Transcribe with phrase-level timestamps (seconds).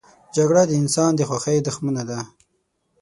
[0.35, 2.19] جګړه د انسان د خوښۍ دښمنه ده